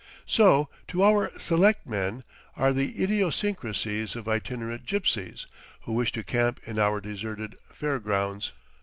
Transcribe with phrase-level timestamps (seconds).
[0.25, 2.23] So, to our "selectmen,"
[2.57, 5.45] are the idiosyncrasies of itinerant gypsies
[5.81, 8.51] who wish to camp in our deserted fair grounds.